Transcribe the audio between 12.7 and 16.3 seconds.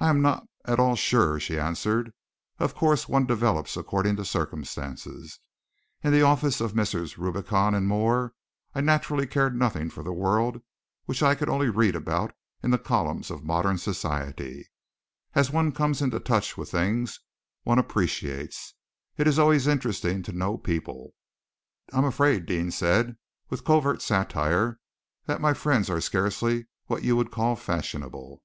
the columns of Modern Society. As one comes into